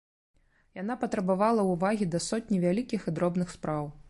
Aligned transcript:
Яна 0.81 0.95
патрабавала 1.03 1.67
ўвагі 1.73 2.09
да 2.17 2.23
сотні 2.29 2.57
вялікіх 2.65 3.07
і 3.13 3.15
дробных 3.21 3.59
спраў. 3.59 3.93